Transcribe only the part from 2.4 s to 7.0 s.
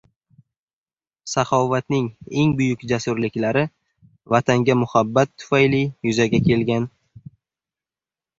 eng buyuk jasurliklari vatanga muhabbat tufayli yuzaga kelgan.